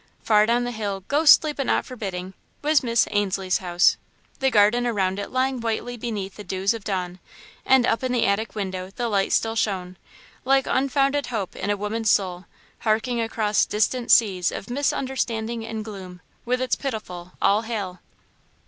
Far 0.23 0.47
down 0.47 0.63
the 0.63 0.71
hill, 0.71 1.01
ghostly, 1.07 1.53
but 1.53 1.67
not 1.67 1.85
forbidding, 1.85 2.33
was 2.63 2.81
Miss 2.81 3.07
Ainslie's 3.11 3.59
house, 3.59 3.97
the 4.39 4.49
garden 4.49 4.87
around 4.87 5.19
it 5.19 5.29
lying 5.29 5.59
whitely 5.61 5.95
beneath 5.95 6.37
the 6.37 6.43
dews 6.43 6.73
of 6.73 6.83
dawn, 6.83 7.19
and 7.67 7.85
up 7.85 8.03
in 8.03 8.11
the 8.11 8.25
attic 8.25 8.55
window 8.55 8.89
the 8.95 9.07
light 9.07 9.31
still 9.31 9.55
shone, 9.55 9.97
like 10.43 10.65
unfounded 10.65 11.27
hope 11.27 11.55
in 11.55 11.69
a 11.69 11.77
woman's 11.77 12.09
soul, 12.09 12.45
harking 12.79 13.21
across 13.21 13.63
distant 13.63 14.09
seas 14.09 14.51
of 14.51 14.71
misunderstanding 14.71 15.63
and 15.63 15.85
gloom, 15.85 16.21
with 16.45 16.61
its 16.61 16.75
pitiful 16.75 17.33
"All 17.39 17.61
Hail!" 17.61 17.99